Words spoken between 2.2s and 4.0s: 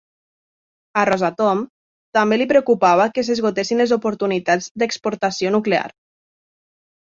li preocupava que s'esgotessin les